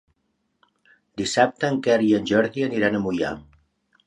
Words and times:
Dissabte 1.21 1.69
en 1.75 1.77
Quer 1.89 1.99
i 2.07 2.09
en 2.21 2.27
Jordi 2.33 2.67
iran 2.81 2.99
a 2.99 3.05
Moià. 3.05 3.37